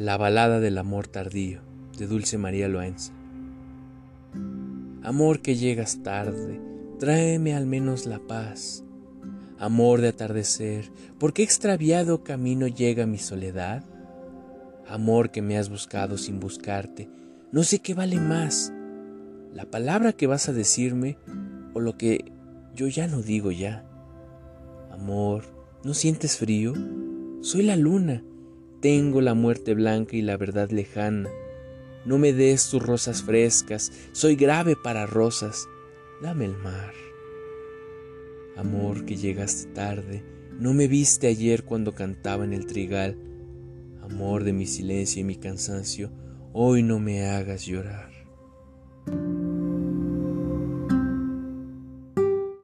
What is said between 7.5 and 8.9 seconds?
al menos la paz.